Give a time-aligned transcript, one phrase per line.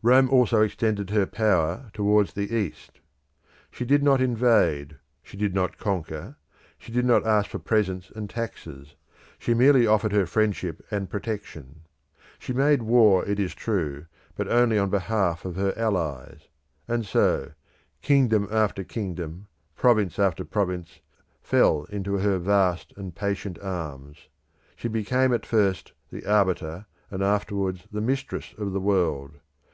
[0.00, 3.00] Rome also extended her power towards the East.
[3.68, 6.36] She did not invade, she did not conquer,
[6.78, 8.94] she did not ask for presents and taxes,
[9.40, 11.80] she merely offered her friendship and protection.
[12.38, 16.42] She made war, it is true, but only on behalf of her allies.
[16.86, 17.50] And so
[18.00, 21.00] kingdom after kingdom, province after province,
[21.42, 24.28] fell into her vast and patient arms.
[24.76, 29.32] She became at first the arbiter and afterwards the mistress of the world.